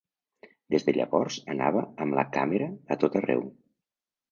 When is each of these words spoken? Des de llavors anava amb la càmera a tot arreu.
Des 0.75 0.85
de 0.87 0.95
llavors 0.95 1.37
anava 1.57 1.85
amb 2.07 2.19
la 2.21 2.25
càmera 2.39 2.73
a 2.97 3.01
tot 3.07 3.21
arreu. 3.23 3.49